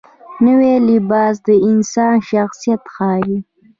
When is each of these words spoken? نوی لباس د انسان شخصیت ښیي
نوی 0.45 0.73
لباس 0.89 1.33
د 1.47 1.49
انسان 1.69 2.15
شخصیت 2.29 2.81
ښیي 2.93 3.35